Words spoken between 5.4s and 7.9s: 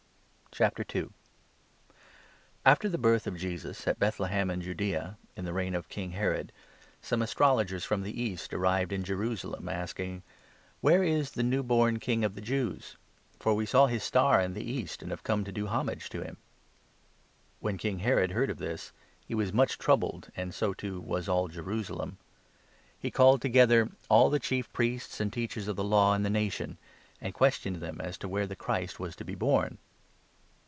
the reign of King Herod, some Astrologers Astrologers.